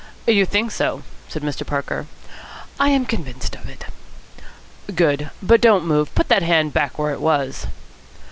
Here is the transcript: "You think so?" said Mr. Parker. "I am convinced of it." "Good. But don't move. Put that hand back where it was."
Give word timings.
"You 0.25 0.47
think 0.47 0.71
so?" 0.71 1.03
said 1.27 1.43
Mr. 1.43 1.63
Parker. 1.63 2.07
"I 2.79 2.89
am 2.89 3.05
convinced 3.05 3.53
of 3.55 3.69
it." 3.69 3.85
"Good. 4.95 5.29
But 5.43 5.61
don't 5.61 5.85
move. 5.85 6.15
Put 6.15 6.27
that 6.29 6.41
hand 6.41 6.73
back 6.73 6.97
where 6.97 7.13
it 7.13 7.21
was." 7.21 7.67